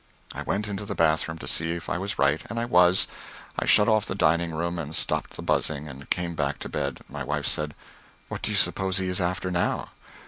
I 0.33 0.41
went 0.41 0.67
into 0.67 0.83
the 0.83 0.95
bath 0.95 1.27
room 1.27 1.37
to 1.37 1.47
see 1.47 1.73
if 1.73 1.87
I 1.87 1.99
was 1.99 2.17
right, 2.17 2.41
and 2.49 2.59
I 2.59 2.65
was. 2.65 3.05
I 3.59 3.67
shut 3.67 3.87
off 3.87 4.07
the 4.07 4.15
dining 4.15 4.51
room 4.51 4.79
and 4.79 4.95
stopped 4.95 5.35
the 5.35 5.43
buzzing, 5.43 5.87
and 5.87 6.09
came 6.09 6.33
back 6.33 6.57
to 6.61 6.69
bed. 6.69 7.01
My 7.07 7.23
wife 7.23 7.45
said, 7.45 7.75
"What 8.27 8.41
do 8.41 8.49
you 8.49 8.57
suppose 8.57 8.97
he 8.97 9.09
is 9.09 9.21
after 9.21 9.51
now?" 9.51 9.89